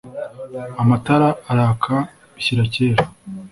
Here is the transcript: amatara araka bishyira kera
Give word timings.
amatara 0.81 1.29
araka 1.51 1.95
bishyira 2.33 2.63
kera 2.73 3.03